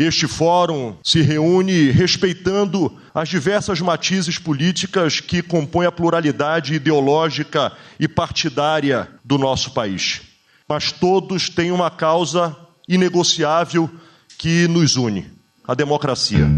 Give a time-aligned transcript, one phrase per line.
[0.00, 8.08] Este fórum se reúne respeitando as diversas matizes políticas que compõem a pluralidade ideológica e
[8.08, 10.22] partidária do nosso país.
[10.66, 12.56] Mas todos têm uma causa
[12.88, 13.90] inegociável
[14.38, 15.30] que nos une:
[15.68, 16.48] a democracia.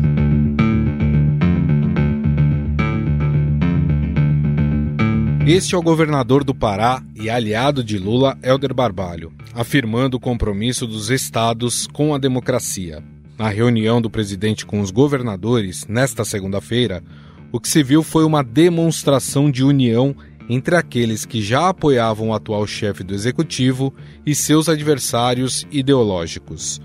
[5.45, 10.86] Este é o governador do Pará e aliado de Lula, Helder Barbalho, afirmando o compromisso
[10.86, 13.02] dos estados com a democracia.
[13.39, 17.03] Na reunião do presidente com os governadores, nesta segunda-feira,
[17.50, 20.14] o que se viu foi uma demonstração de união
[20.49, 26.81] entre aqueles que já apoiavam o atual chefe do executivo e seus adversários ideológicos.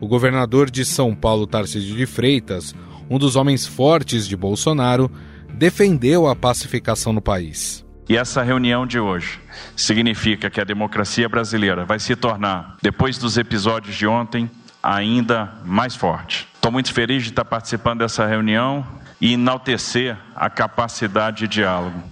[0.00, 2.74] O governador de São Paulo, Tarcísio de Freitas,
[3.08, 5.10] um dos homens fortes de Bolsonaro,
[5.54, 7.84] defendeu a pacificação no país.
[8.08, 9.38] E essa reunião de hoje
[9.76, 14.50] significa que a democracia brasileira vai se tornar, depois dos episódios de ontem,
[14.82, 16.48] ainda mais forte.
[16.54, 18.86] Estou muito feliz de estar participando dessa reunião
[19.20, 22.02] e enaltecer a capacidade de diálogo.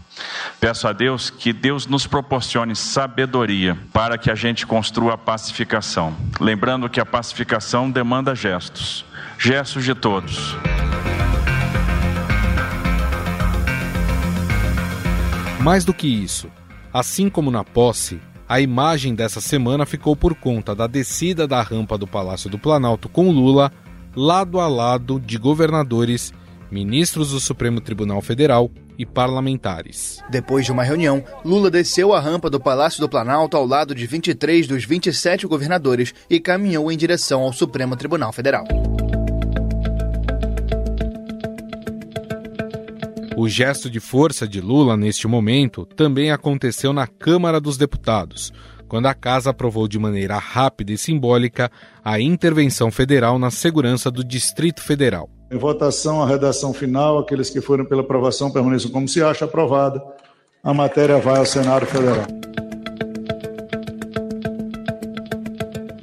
[0.60, 6.14] Peço a Deus que Deus nos proporcione sabedoria para que a gente construa a pacificação.
[6.38, 9.04] Lembrando que a pacificação demanda gestos
[9.40, 10.54] gestos de todos.
[15.62, 16.50] Mais do que isso,
[16.92, 18.20] assim como na posse,
[18.50, 23.08] a imagem dessa semana ficou por conta da descida da rampa do Palácio do Planalto
[23.08, 23.70] com Lula,
[24.12, 26.34] lado a lado de governadores,
[26.68, 30.20] ministros do Supremo Tribunal Federal e parlamentares.
[30.28, 34.04] Depois de uma reunião, Lula desceu a rampa do Palácio do Planalto ao lado de
[34.04, 38.64] 23 dos 27 governadores e caminhou em direção ao Supremo Tribunal Federal.
[43.40, 48.52] O gesto de força de Lula neste momento também aconteceu na Câmara dos Deputados,
[48.86, 51.72] quando a casa aprovou de maneira rápida e simbólica
[52.04, 55.30] a intervenção federal na segurança do Distrito Federal.
[55.50, 60.02] Em votação, a redação final, aqueles que foram pela aprovação permaneçam como se acha aprovada.
[60.62, 62.26] A matéria vai ao Senado Federal.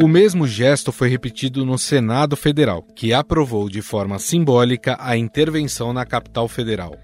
[0.01, 5.93] O mesmo gesto foi repetido no Senado Federal, que aprovou de forma simbólica a intervenção
[5.93, 6.95] na capital federal.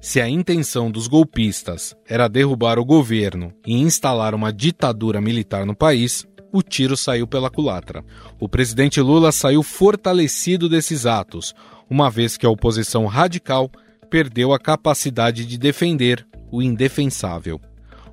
[0.00, 5.76] Se a intenção dos golpistas era derrubar o governo e instalar uma ditadura militar no
[5.76, 8.02] país, o tiro saiu pela culatra.
[8.40, 11.54] O presidente Lula saiu fortalecido desses atos,
[11.88, 13.70] uma vez que a oposição radical
[14.08, 17.60] perdeu a capacidade de defender o indefensável.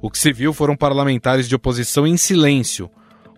[0.01, 2.91] O que se viu foram parlamentares de oposição em silêncio,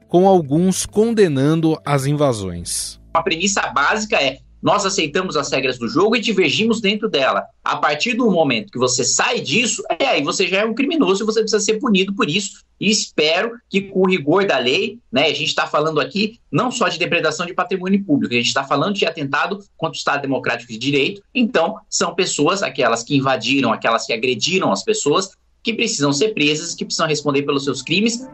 [0.07, 2.99] com alguns condenando as invasões.
[3.13, 7.45] A premissa básica é nós aceitamos as regras do jogo e divergimos dentro dela.
[7.63, 11.23] A partir do momento que você sai disso, é aí você já é um criminoso
[11.23, 12.63] e você precisa ser punido por isso.
[12.79, 16.71] E espero que, com o rigor da lei, né, a gente está falando aqui não
[16.71, 20.21] só de depredação de patrimônio público, a gente está falando de atentado contra o Estado
[20.21, 21.21] Democrático de Direito.
[21.35, 25.31] Então, são pessoas, aquelas que invadiram, aquelas que agrediram as pessoas,
[25.61, 28.25] que precisam ser presas, que precisam responder pelos seus crimes.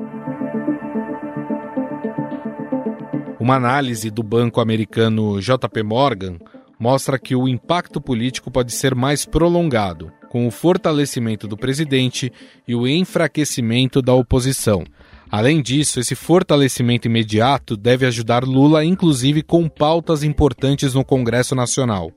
[3.45, 6.39] Uma análise do banco americano JP Morgan
[6.79, 12.33] mostra que o impacto político pode ser mais prolongado, com o fortalecimento do presidente
[12.67, 14.83] e o enfraquecimento da oposição.
[15.29, 22.11] Além disso, esse fortalecimento imediato deve ajudar Lula, inclusive com pautas importantes no Congresso Nacional.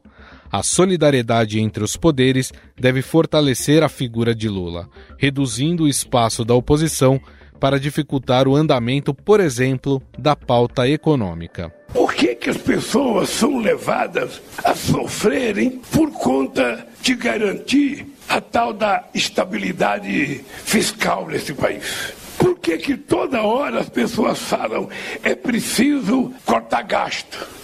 [0.50, 6.54] A solidariedade entre os poderes deve fortalecer a figura de Lula, reduzindo o espaço da
[6.54, 7.20] oposição
[7.58, 11.72] para dificultar o andamento, por exemplo, da pauta econômica.
[11.92, 18.72] Por que, que as pessoas são levadas a sofrerem por conta de garantir a tal
[18.72, 22.12] da estabilidade fiscal nesse país?
[22.38, 24.88] Por que, que toda hora as pessoas falam
[25.22, 27.58] é preciso cortar gasto?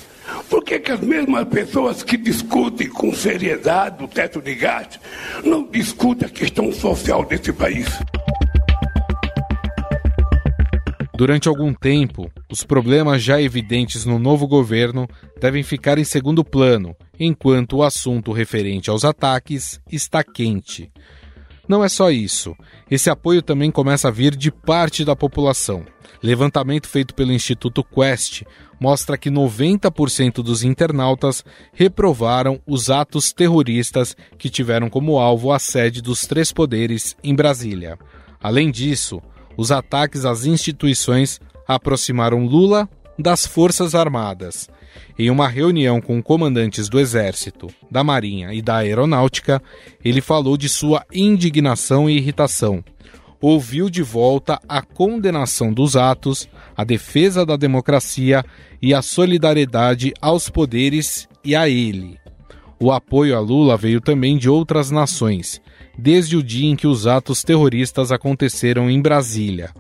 [0.49, 4.99] Por que, que as mesmas pessoas que discutem com seriedade o teto de gasto
[5.45, 7.87] não discutem a questão social desse país?
[11.17, 15.09] Durante algum tempo, os problemas já evidentes no novo governo
[15.41, 20.91] devem ficar em segundo plano, enquanto o assunto referente aos ataques está quente.
[21.69, 22.55] Não é só isso.
[22.91, 25.85] Esse apoio também começa a vir de parte da população.
[26.21, 28.43] Levantamento feito pelo Instituto Quest
[28.81, 36.03] mostra que 90% dos internautas reprovaram os atos terroristas que tiveram como alvo a sede
[36.03, 37.99] dos três poderes em Brasília.
[38.43, 39.23] Além disso,
[39.57, 44.69] os ataques às instituições aproximaram Lula das Forças Armadas.
[45.19, 49.63] Em uma reunião com comandantes do Exército, da Marinha e da Aeronáutica,
[50.05, 52.83] ele falou de sua indignação e irritação.
[53.41, 58.43] ouviu de volta a condenação dos atos, a defesa da democracia
[58.81, 62.19] e a solidariedade aos poderes e a ele.
[62.81, 65.61] O apoio a Lula veio também de outras nações,
[65.99, 69.73] desde o dia em que os atos terroristas aconteceram em Brasília.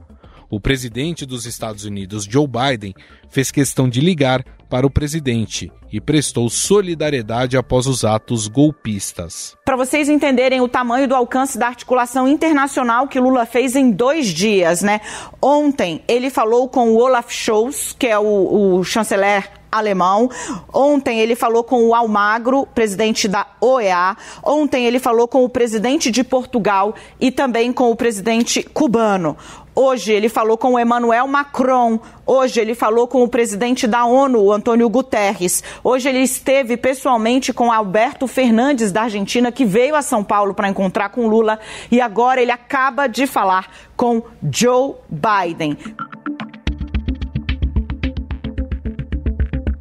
[0.50, 2.94] O presidente dos Estados Unidos, Joe Biden,
[3.28, 9.56] fez questão de ligar para o presidente e prestou solidariedade após os atos golpistas.
[9.64, 14.28] Para vocês entenderem o tamanho do alcance da articulação internacional que Lula fez em dois
[14.28, 15.00] dias, né?
[15.40, 20.30] Ontem ele falou com o Olaf Scholz, que é o, o chanceler alemão.
[20.72, 24.16] Ontem ele falou com o Almagro, presidente da OEA.
[24.42, 29.36] Ontem ele falou com o presidente de Portugal e também com o presidente cubano.
[29.76, 31.98] Hoje ele falou com o Emmanuel Macron.
[32.24, 35.64] Hoje ele falou com o presidente da ONU, Antônio Guterres.
[35.82, 40.68] Hoje ele esteve pessoalmente com Alberto Fernandes, da Argentina, que veio a São Paulo para
[40.68, 41.58] encontrar com Lula.
[41.90, 45.76] E agora ele acaba de falar com Joe Biden.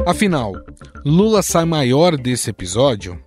[0.06, 0.52] Afinal,
[1.06, 3.18] Lula sai maior desse episódio?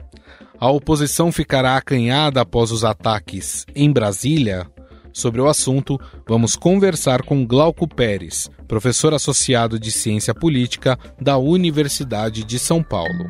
[0.61, 4.67] A oposição ficará acanhada após os ataques em Brasília?
[5.11, 12.45] Sobre o assunto, vamos conversar com Glauco Pérez, professor associado de Ciência Política da Universidade
[12.45, 13.27] de São Paulo.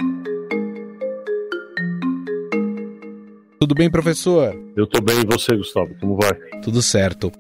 [3.61, 4.55] Tudo bem, professor?
[4.77, 5.95] Eu estou bem, e você, Gustavo?
[6.01, 6.35] Como vai?
[6.63, 7.31] Tudo certo.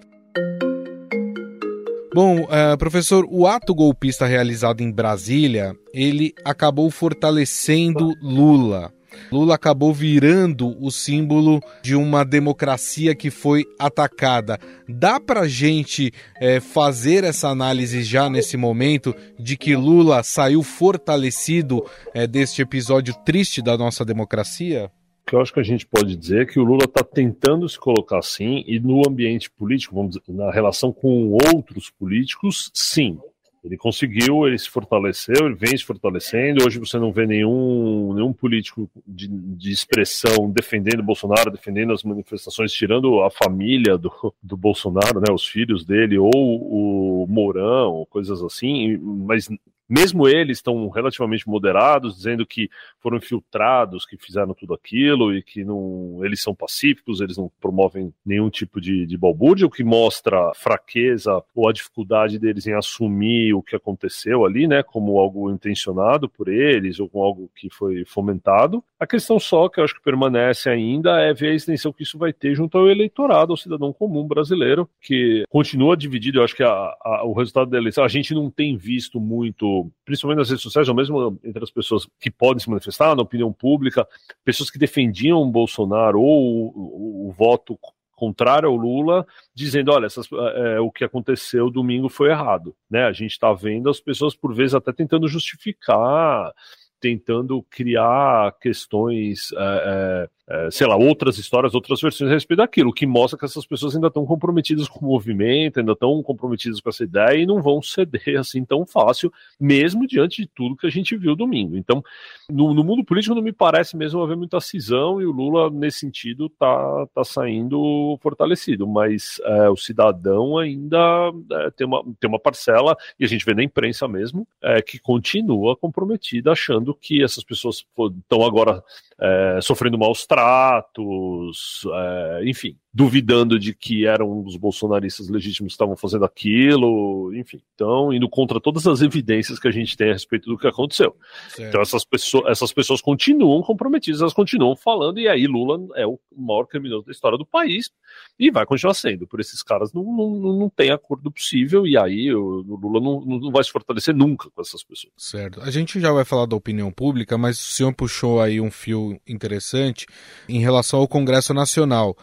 [2.16, 8.90] Bom, uh, professor, o ato golpista realizado em Brasília, ele acabou fortalecendo Lula.
[9.30, 14.58] Lula acabou virando o símbolo de uma democracia que foi atacada.
[14.88, 16.10] Dá para gente
[16.40, 21.84] é, fazer essa análise já nesse momento de que Lula saiu fortalecido
[22.14, 24.90] é, deste episódio triste da nossa democracia?
[25.26, 27.78] Que eu acho que a gente pode dizer é que o Lula está tentando se
[27.78, 33.18] colocar assim, e no ambiente político, vamos dizer, na relação com outros políticos, sim.
[33.64, 36.64] Ele conseguiu, ele se fortaleceu, ele vem se fortalecendo.
[36.64, 42.70] Hoje você não vê nenhum, nenhum político de, de expressão defendendo Bolsonaro, defendendo as manifestações,
[42.70, 48.96] tirando a família do, do Bolsonaro, né, os filhos dele, ou o Mourão, coisas assim,
[48.98, 49.48] mas
[49.88, 52.68] mesmo eles estão relativamente moderados, dizendo que
[53.00, 58.12] foram infiltrados, que fizeram tudo aquilo e que não, eles são pacíficos, eles não promovem
[58.24, 63.54] nenhum tipo de, de balbúrdia, o que mostra fraqueza ou a dificuldade deles em assumir
[63.54, 68.04] o que aconteceu ali, né, como algo intencionado por eles ou como algo que foi
[68.04, 68.82] fomentado.
[68.98, 72.18] A questão só que eu acho que permanece ainda é ver a extensão que isso
[72.18, 76.38] vai ter junto ao eleitorado, ao cidadão comum brasileiro, que continua dividido.
[76.38, 79.75] Eu acho que a, a, o resultado da eleição a gente não tem visto muito
[80.04, 83.52] principalmente nas redes sociais, ou mesmo entre as pessoas que podem se manifestar na opinião
[83.52, 84.06] pública,
[84.44, 87.78] pessoas que defendiam o Bolsonaro ou o, o, o voto
[88.16, 93.04] contrário ao Lula, dizendo, olha, essas, é, o que aconteceu domingo foi errado, né?
[93.04, 96.52] A gente está vendo as pessoas por vezes até tentando justificar,
[97.00, 102.92] tentando criar questões é, é, é, sei lá, outras histórias, outras versões a respeito daquilo,
[102.92, 106.88] que mostra que essas pessoas ainda estão comprometidas com o movimento, ainda estão comprometidas com
[106.88, 110.90] essa ideia e não vão ceder assim tão fácil, mesmo diante de tudo que a
[110.90, 111.76] gente viu domingo.
[111.76, 112.00] Então,
[112.48, 115.98] no, no mundo político não me parece mesmo haver muita cisão e o Lula, nesse
[115.98, 122.38] sentido, tá, tá saindo fortalecido, mas é, o cidadão ainda é, tem, uma, tem uma
[122.38, 127.44] parcela, e a gente vê na imprensa mesmo, é, que continua comprometida, achando que essas
[127.44, 127.84] pessoas
[128.18, 128.82] estão agora
[129.20, 135.96] é, sofrendo maus tratos, é, enfim, duvidando de que eram os bolsonaristas legítimos que estavam
[135.96, 137.60] fazendo aquilo, enfim.
[137.74, 141.14] Então, indo contra todas as evidências que a gente tem a respeito do que aconteceu.
[141.48, 141.68] Certo.
[141.68, 146.18] Então, essas pessoas, essas pessoas continuam comprometidas, elas continuam falando, e aí Lula é o
[146.36, 147.90] maior criminoso da história do país
[148.38, 149.26] e vai continuar sendo.
[149.26, 153.50] Por esses caras não, não, não tem acordo possível, e aí o, Lula não, não
[153.50, 155.12] vai se fortalecer nunca com essas pessoas.
[155.16, 155.60] Certo.
[155.60, 159.05] A gente já vai falar da opinião pública, mas o senhor puxou aí um fio
[159.26, 160.06] interessante
[160.48, 162.16] em relação ao Congresso Nacional.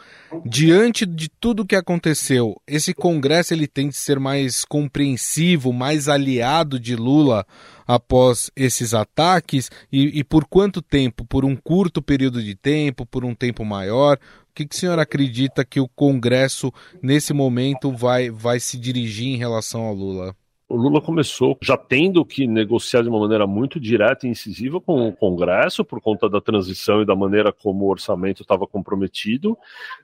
[0.45, 6.79] Diante de tudo que aconteceu, esse Congresso ele tem de ser mais compreensivo, mais aliado
[6.79, 7.45] de Lula
[7.85, 11.25] após esses ataques e, e por quanto tempo?
[11.25, 13.05] Por um curto período de tempo?
[13.05, 14.17] Por um tempo maior?
[14.49, 16.71] O que, que o senhor acredita que o Congresso
[17.01, 20.35] nesse momento vai, vai se dirigir em relação ao Lula?
[20.73, 25.07] O Lula começou já tendo que negociar de uma maneira muito direta e incisiva com
[25.07, 29.55] o Congresso por conta da transição e da maneira como o orçamento estava comprometido.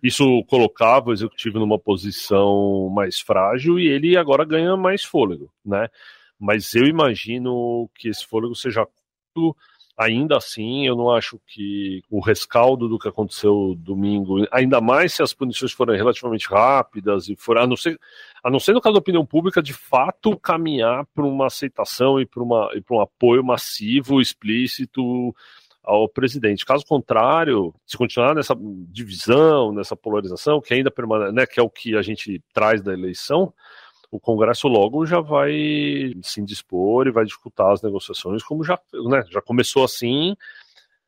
[0.03, 5.88] Isso colocava o executivo numa posição mais frágil e ele agora ganha mais fôlego, né?
[6.39, 8.85] Mas eu imagino que esse fôlego seja
[9.33, 9.57] curto
[9.99, 15.21] Ainda assim, eu não acho que o rescaldo do que aconteceu domingo, ainda mais se
[15.21, 17.99] as punições forem relativamente rápidas e for, a não ser,
[18.43, 22.25] a não ser no caso da opinião pública, de fato caminhar para uma aceitação e
[22.25, 25.34] para um apoio massivo, explícito
[25.84, 26.65] ao presidente.
[26.65, 28.55] Caso contrário, se continuar nessa
[28.89, 32.93] divisão, nessa polarização, que ainda permanece, né, que é o que a gente traz da
[32.93, 33.53] eleição,
[34.12, 39.24] o Congresso logo já vai se indispor e vai disputar as negociações, como já, né,
[39.29, 40.36] já começou assim.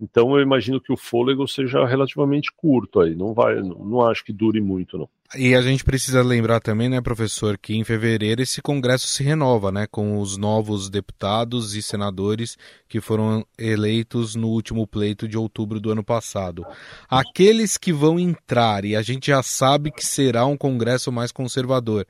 [0.02, 4.26] Então eu imagino que o fôlego seja relativamente curto aí, não vai, não, não acho
[4.26, 5.08] que dure muito não.
[5.38, 9.72] E a gente precisa lembrar também, né, professor, que em fevereiro esse Congresso se renova,
[9.72, 12.58] né, com os novos deputados e senadores
[12.90, 16.66] que foram eleitos no último pleito de outubro do ano passado.
[17.08, 22.06] Aqueles que vão entrar, e a gente já sabe que será um Congresso mais conservador,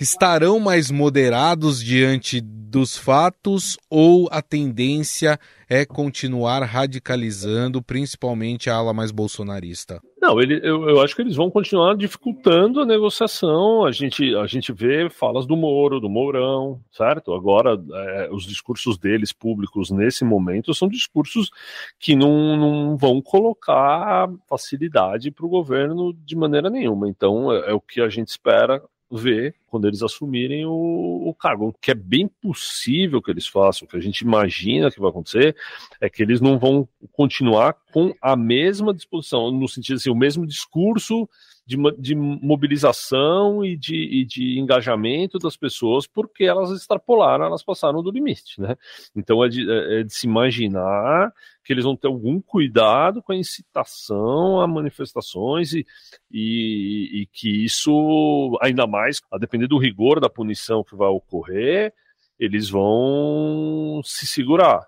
[0.00, 5.38] estarão mais moderados diante dos fatos ou a tendência
[5.68, 10.00] é continuar radicalizando, principalmente a ala mais bolsonarista?
[10.20, 13.84] Não, ele, eu, eu, acho que eles vão continuar dificultando a negociação.
[13.84, 17.32] A gente, a gente vê falas do Moro, do Mourão, certo?
[17.32, 21.50] Agora, é, os discursos deles públicos nesse momento são discursos
[21.98, 27.08] que não, não vão colocar facilidade para o governo de maneira nenhuma.
[27.08, 31.68] Então, é, é o que a gente espera ver quando eles assumirem o, o, cargo.
[31.68, 35.10] O que é bem possível que eles façam, o que a gente imagina que vai
[35.10, 35.56] acontecer,
[36.00, 40.46] é que eles não vão continuar com a mesma disposição, no sentido assim, o mesmo
[40.46, 41.26] discurso
[41.64, 48.02] de, de mobilização e de, e de, engajamento das pessoas, porque elas extrapolaram, elas passaram
[48.02, 48.76] do limite, né?
[49.16, 51.32] Então é de, é, é de se imaginar
[51.64, 55.86] que eles vão ter algum cuidado com a incitação a manifestações e,
[56.30, 61.94] e, e que isso, ainda mais, a depender do rigor da punição que vai ocorrer,
[62.38, 64.86] eles vão se segurar.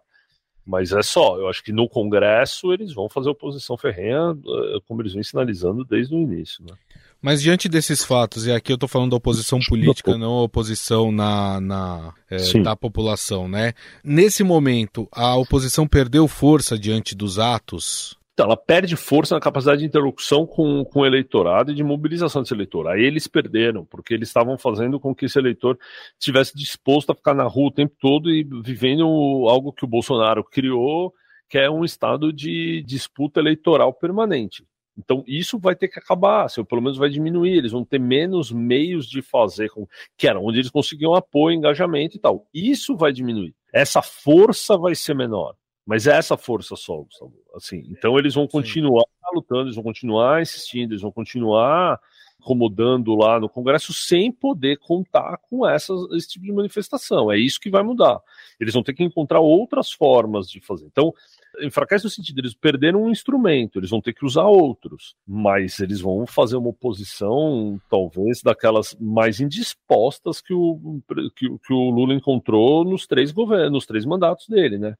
[0.68, 5.00] Mas é só, eu acho que no Congresso eles vão fazer oposição ferrenha, eh, como
[5.00, 6.62] eles vêm sinalizando desde o início.
[6.62, 6.74] Né?
[7.22, 11.10] Mas diante desses fatos, e aqui eu estou falando da oposição política, não a oposição
[11.10, 13.72] na, na é, da população, né?
[14.04, 19.80] Nesse momento, a oposição perdeu força diante dos atos então, ela perde força na capacidade
[19.80, 22.86] de interlocução com, com o eleitorado e de mobilização desse eleitor.
[22.86, 25.76] Aí eles perderam, porque eles estavam fazendo com que esse eleitor
[26.16, 29.02] estivesse disposto a ficar na rua o tempo todo e vivendo
[29.48, 31.12] algo que o Bolsonaro criou,
[31.48, 34.64] que é um estado de disputa eleitoral permanente.
[34.96, 38.52] Então, isso vai ter que acabar, ou pelo menos vai diminuir, eles vão ter menos
[38.52, 39.84] meios de fazer, com,
[40.16, 42.46] que era onde eles conseguiam apoio, engajamento e tal.
[42.54, 43.52] Isso vai diminuir.
[43.72, 45.56] Essa força vai ser menor.
[45.88, 47.32] Mas é essa força só, Gustavo.
[47.54, 49.36] Assim, então eles vão continuar Sim.
[49.36, 51.98] lutando, eles vão continuar insistindo, eles vão continuar
[52.38, 57.32] incomodando lá no Congresso sem poder contar com essa, esse tipo de manifestação.
[57.32, 58.20] É isso que vai mudar.
[58.60, 60.84] Eles vão ter que encontrar outras formas de fazer.
[60.84, 61.14] Então,
[61.62, 66.02] enfraquece no sentido, eles perderam um instrumento, eles vão ter que usar outros, mas eles
[66.02, 71.00] vão fazer uma oposição, talvez, daquelas mais indispostas que o,
[71.34, 74.94] que, que o Lula encontrou nos três governos, nos três mandatos dele, né?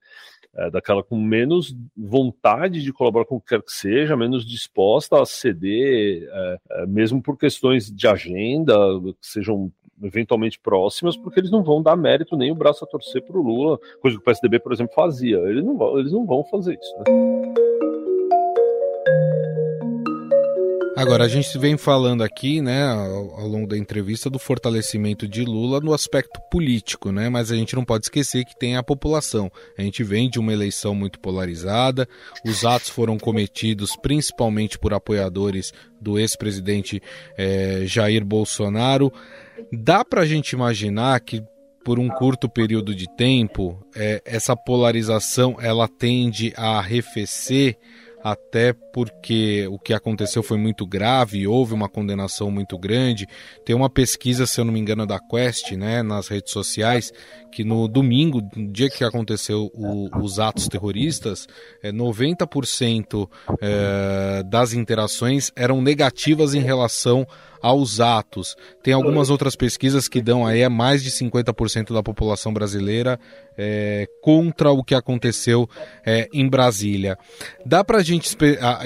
[0.59, 5.23] É, daquela com menos vontade de colaborar com o que quer que seja, menos disposta
[5.23, 8.75] a ceder, é, é, mesmo por questões de agenda,
[9.21, 9.71] que sejam
[10.03, 13.43] eventualmente próximas, porque eles não vão dar mérito nem o braço a torcer para o
[13.43, 15.39] Lula, coisa que o PSDB, por exemplo, fazia.
[15.39, 16.99] Eles não vão, eles não vão fazer isso.
[16.99, 17.68] Né?
[20.99, 25.79] Agora, a gente vem falando aqui, né, ao, longo da entrevista, do fortalecimento de Lula
[25.79, 29.49] no aspecto político, né, mas a gente não pode esquecer que tem a população.
[29.79, 32.09] A gente vem de uma eleição muito polarizada,
[32.45, 37.01] os atos foram cometidos principalmente por apoiadores do ex-presidente
[37.37, 39.13] eh, Jair Bolsonaro.
[39.73, 41.45] Dá para a gente imaginar que
[41.85, 47.79] por um curto período de tempo, eh, essa polarização ela tende a arrefecer
[48.23, 53.27] até porque o que aconteceu foi muito grave, houve uma condenação muito grande.
[53.65, 57.13] Tem uma pesquisa, se eu não me engano, da Quest, né, nas redes sociais,
[57.51, 61.47] que no domingo, no dia que aconteceu o, os atos terroristas,
[61.83, 63.29] é, 90%
[63.61, 67.27] é, das interações eram negativas em relação
[67.63, 68.57] aos atos.
[68.83, 73.19] Tem algumas outras pesquisas que dão aí a mais de 50% da população brasileira
[73.57, 75.69] é, contra o que aconteceu
[76.07, 77.17] é, em Brasília.
[77.67, 78.37] Dá para a gente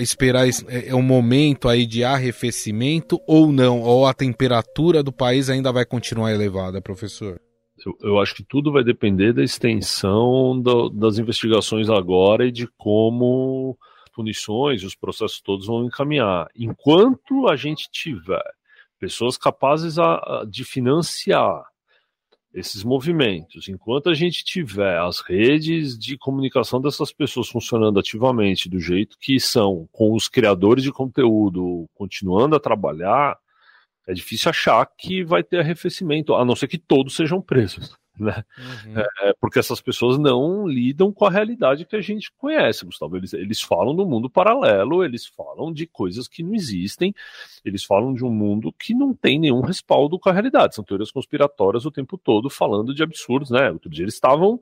[0.01, 3.83] esperar é, é, um momento aí de arrefecimento ou não?
[3.83, 7.41] Ou a temperatura do país ainda vai continuar elevada, professor?
[7.85, 12.67] Eu, eu acho que tudo vai depender da extensão do, das investigações agora e de
[12.79, 13.77] como
[14.15, 16.47] punições os processos todos vão encaminhar.
[16.55, 18.45] Enquanto a gente tiver
[19.03, 21.65] pessoas capazes a, de financiar
[22.55, 28.79] esses movimentos, enquanto a gente tiver as redes de comunicação dessas pessoas funcionando ativamente do
[28.79, 33.37] jeito que são, com os criadores de conteúdo continuando a trabalhar,
[34.07, 38.45] é difícil achar que vai ter arrefecimento, a não ser que todos sejam presos né?
[38.59, 38.99] Uhum.
[38.99, 43.17] É, porque essas pessoas não lidam com a realidade que a gente conhece, Gustavo.
[43.17, 47.15] Eles, eles falam do mundo paralelo, eles falam de coisas que não existem,
[47.65, 50.75] eles falam de um mundo que não tem nenhum respaldo com a realidade.
[50.75, 53.71] São teorias conspiratórias o tempo todo falando de absurdos, né?
[53.71, 54.61] Outro dia eles estavam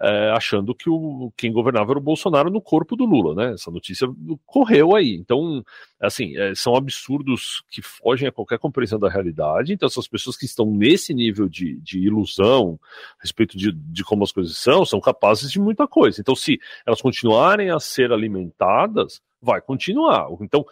[0.00, 3.54] é, achando que o, quem governava era o Bolsonaro no corpo do Lula, né?
[3.54, 4.08] Essa notícia
[4.46, 5.14] correu aí.
[5.14, 5.64] Então,
[6.00, 9.72] assim, é, são absurdos que fogem a qualquer compreensão da realidade.
[9.72, 12.78] Então, essas pessoas que estão nesse nível de, de ilusão
[13.18, 16.20] a respeito de, de como as coisas são, são capazes de muita coisa.
[16.20, 20.28] Então, se elas continuarem a ser alimentadas, vai continuar.
[20.40, 20.64] Então,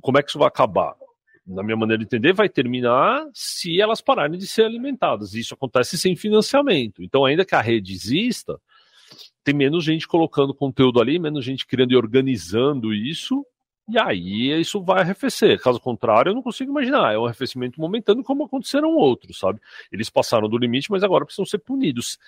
[0.00, 0.94] como é que isso vai acabar?
[1.46, 5.34] Na minha maneira de entender, vai terminar se elas pararem de ser alimentadas.
[5.34, 7.02] Isso acontece sem financiamento.
[7.02, 8.60] Então, ainda que a rede exista,
[9.44, 13.46] tem menos gente colocando conteúdo ali, menos gente criando e organizando isso,
[13.88, 15.60] e aí isso vai arrefecer.
[15.60, 17.14] Caso contrário, eu não consigo imaginar.
[17.14, 19.60] É um arrefecimento momentâneo, como aconteceram outros, sabe?
[19.92, 22.18] Eles passaram do limite, mas agora precisam ser punidos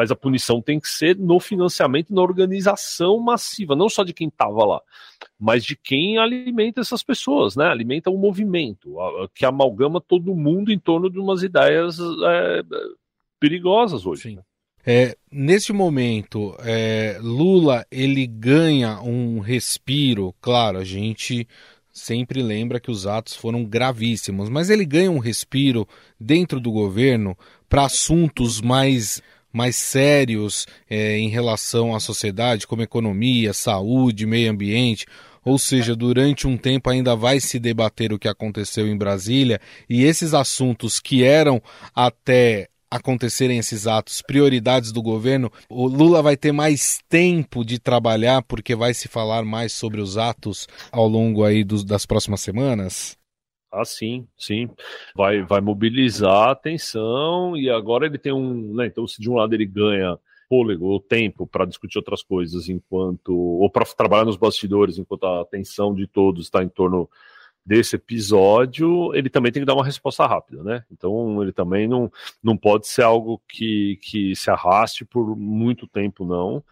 [0.00, 4.28] mas a punição tem que ser no financiamento, na organização massiva, não só de quem
[4.28, 4.80] estava lá,
[5.38, 7.66] mas de quem alimenta essas pessoas, né?
[7.66, 8.96] Alimenta o um movimento,
[9.34, 12.62] que amalgama todo mundo em torno de umas ideias é,
[13.38, 14.22] perigosas hoje.
[14.22, 14.38] Sim.
[14.86, 21.46] É, nesse momento, é, Lula ele ganha um respiro, claro, a gente
[21.92, 25.86] sempre lembra que os atos foram gravíssimos, mas ele ganha um respiro
[26.18, 27.36] dentro do governo
[27.68, 29.20] para assuntos mais
[29.52, 35.06] mais sérios é, em relação à sociedade, como economia, saúde, meio ambiente.
[35.44, 40.04] Ou seja, durante um tempo ainda vai se debater o que aconteceu em Brasília e
[40.04, 41.62] esses assuntos que eram
[41.94, 48.42] até acontecerem esses atos, prioridades do governo, o Lula vai ter mais tempo de trabalhar
[48.42, 53.19] porque vai se falar mais sobre os atos ao longo aí dos, das próximas semanas?
[53.72, 54.68] Ah, sim, sim.
[55.14, 58.74] Vai, vai mobilizar a atenção e agora ele tem um.
[58.74, 62.68] Né, então, se de um lado ele ganha fôlego ou tempo para discutir outras coisas
[62.68, 63.32] enquanto.
[63.32, 67.08] ou para trabalhar nos bastidores enquanto a atenção de todos está em torno
[67.64, 70.84] desse episódio, ele também tem que dar uma resposta rápida, né?
[70.90, 72.10] Então ele também não,
[72.42, 76.64] não pode ser algo que, que se arraste por muito tempo, não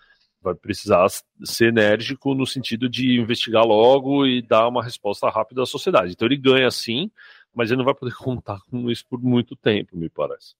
[0.42, 1.06] vai precisar
[1.44, 6.12] ser enérgico no sentido de investigar logo e dar uma resposta rápida à sociedade.
[6.12, 7.10] Então ele ganha sim,
[7.54, 10.54] mas ele não vai poder contar com isso por muito tempo, me parece.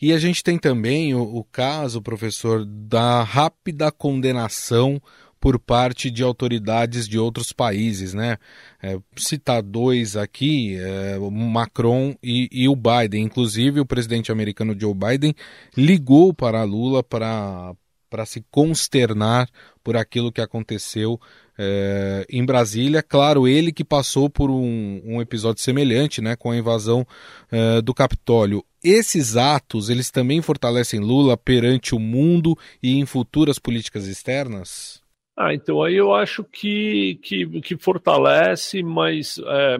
[0.00, 5.00] E a gente tem também o, o caso, professor, da rápida condenação
[5.42, 8.36] por parte de autoridades de outros países, né?
[8.80, 13.24] É, citar dois aqui, é, Macron e, e, o Biden.
[13.24, 15.34] Inclusive, o presidente americano Joe Biden
[15.76, 17.74] ligou para Lula para
[18.12, 19.48] para se consternar
[19.82, 21.18] por aquilo que aconteceu
[21.58, 23.02] é, em Brasília.
[23.02, 27.06] Claro, ele que passou por um, um episódio semelhante, né, com a invasão
[27.50, 28.62] é, do Capitólio.
[28.84, 35.00] Esses atos, eles também fortalecem Lula perante o mundo e em futuras políticas externas?
[35.34, 39.78] Ah, então aí eu acho que, que, que fortalece, mas é,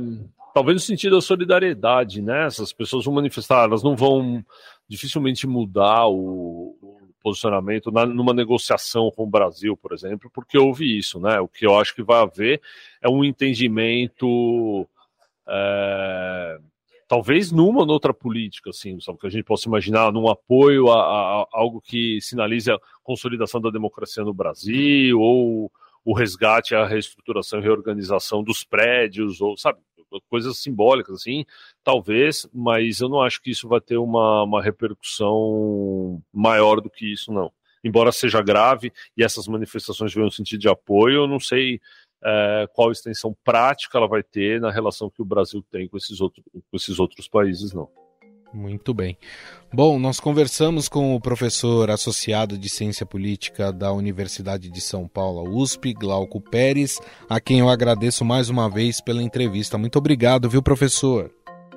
[0.54, 2.46] talvez no sentido da solidariedade, né?
[2.46, 4.42] Essas pessoas vão manifestar, elas não vão
[4.88, 6.76] dificilmente mudar o,
[7.22, 11.40] posicionamento na, numa negociação com o Brasil, por exemplo, porque houve isso, né?
[11.40, 12.60] O que eu acho que vai haver
[13.00, 14.86] é um entendimento,
[15.46, 16.58] é,
[17.06, 20.96] talvez numa ou noutra política, assim, sabe, que a gente possa imaginar num apoio a,
[20.96, 25.70] a, a, algo que sinalize a consolidação da democracia no Brasil ou
[26.04, 29.78] o resgate, a reestruturação e reorganização dos prédios, ou sabe,
[30.28, 31.44] coisas simbólicas, assim,
[31.82, 37.12] talvez, mas eu não acho que isso vai ter uma, uma repercussão maior do que
[37.12, 37.52] isso, não.
[37.84, 41.80] Embora seja grave e essas manifestações venham no sentido de apoio, eu não sei
[42.22, 46.20] é, qual extensão prática ela vai ter na relação que o Brasil tem com esses,
[46.20, 47.88] outro, com esses outros países, não.
[48.52, 49.16] Muito bem.
[49.72, 55.56] Bom, nós conversamos com o professor associado de Ciência Política da Universidade de São Paulo,
[55.56, 59.78] USP, Glauco Pérez, a quem eu agradeço mais uma vez pela entrevista.
[59.78, 61.30] Muito obrigado, viu, professor?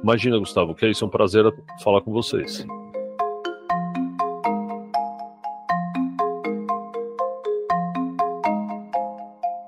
[0.03, 1.45] Imagina, Gustavo, que é isso, é um prazer
[1.81, 2.65] falar com vocês.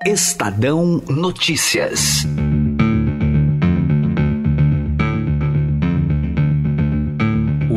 [0.05, 2.25] Estadão Notícias.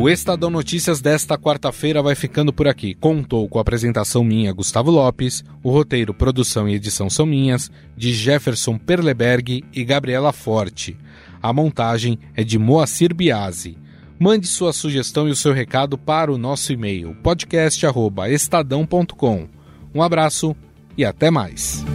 [0.01, 2.95] O Estadão Notícias desta quarta-feira vai ficando por aqui.
[2.95, 8.11] Contou com a apresentação minha, Gustavo Lopes, o roteiro, produção e edição são minhas, de
[8.11, 10.97] Jefferson Perleberg e Gabriela Forte.
[11.39, 13.77] A montagem é de Moacir Biasi.
[14.17, 19.47] Mande sua sugestão e o seu recado para o nosso e-mail podcast@estadão.com.
[19.93, 20.55] Um abraço
[20.97, 21.85] e até mais.